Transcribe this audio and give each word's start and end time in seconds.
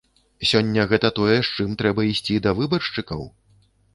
Сёння 0.51 0.85
гэта 0.93 1.11
тое, 1.19 1.35
з 1.49 1.51
чым 1.55 1.77
трэба 1.83 2.07
ісці 2.13 2.39
да 2.45 2.55
выбаршчыкаў? 2.61 3.21